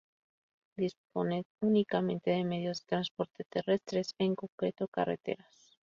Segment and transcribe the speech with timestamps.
[0.77, 5.75] Dispone únicamente de medios de transporte terrestres, en concreto carreteras.